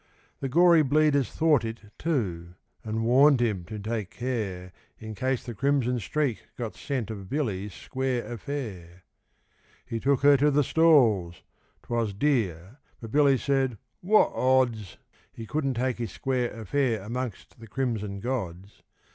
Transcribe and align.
The 0.39 0.49
Gory 0.49 0.81
Bleeders 0.81 1.29
thought 1.29 1.63
it 1.63 1.91
too, 1.99 2.55
and 2.83 3.03
warned 3.03 3.39
him 3.39 3.63
to 3.65 3.77
take 3.77 4.09
care 4.09 4.71
In 4.97 5.13
case 5.13 5.43
the 5.43 5.53
Crimson 5.53 5.99
Streak 5.99 6.41
got 6.57 6.73
scent 6.73 7.11
of 7.11 7.29
Billy's 7.29 7.71
square 7.71 8.25
affair. 8.25 9.03
He 9.85 9.99
took 9.99 10.21
her 10.21 10.37
to 10.37 10.49
the 10.49 10.63
stalls; 10.63 11.43
'twas 11.83 12.15
dear, 12.15 12.79
but 12.99 13.11
Billy 13.11 13.37
said 13.37 13.77
'Wot 14.01 14.31
odds!' 14.33 14.97
He 15.31 15.45
couldn't 15.45 15.75
take 15.75 15.99
his 15.99 16.11
square 16.11 16.49
affair 16.49 17.03
amongst 17.03 17.59
the 17.59 17.67
crimson 17.67 18.21
gods. 18.21 18.81